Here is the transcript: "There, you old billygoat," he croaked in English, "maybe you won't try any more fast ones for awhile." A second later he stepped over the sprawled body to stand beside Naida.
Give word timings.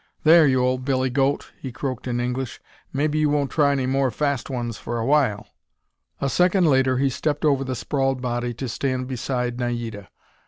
"There, 0.23 0.47
you 0.47 0.63
old 0.63 0.83
billygoat," 0.83 1.51
he 1.61 1.71
croaked 1.71 2.07
in 2.07 2.19
English, 2.19 2.59
"maybe 2.91 3.19
you 3.19 3.29
won't 3.29 3.51
try 3.51 3.71
any 3.71 3.85
more 3.85 4.09
fast 4.09 4.49
ones 4.49 4.79
for 4.79 4.97
awhile." 4.97 5.45
A 6.19 6.27
second 6.27 6.65
later 6.65 6.97
he 6.97 7.07
stepped 7.11 7.45
over 7.45 7.63
the 7.63 7.75
sprawled 7.75 8.19
body 8.19 8.51
to 8.55 8.67
stand 8.67 9.07
beside 9.07 9.59
Naida. 9.59 10.09